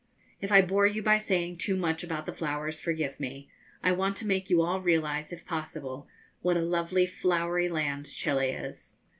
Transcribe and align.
If 0.41 0.51
I 0.51 0.63
bore 0.63 0.87
you 0.87 1.03
by 1.03 1.19
saying 1.19 1.57
too 1.57 1.75
much 1.75 2.03
about 2.03 2.25
the 2.25 2.33
flowers, 2.33 2.81
forgive 2.81 3.19
me. 3.19 3.51
I 3.83 3.91
want 3.91 4.17
to 4.17 4.25
make 4.25 4.49
you 4.49 4.63
all 4.63 4.81
realise, 4.81 5.31
if 5.31 5.45
possible, 5.45 6.07
what 6.41 6.57
a 6.57 6.61
lovely 6.61 7.05
flowery 7.05 7.69
land 7.69 8.07
Chili 8.07 8.49
is. 8.49 8.97